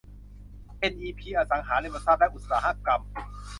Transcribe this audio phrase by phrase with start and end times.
[0.79, 3.01] เอ็นอีพี อสังหาริมทรัพย์ และอุตสาหกรรม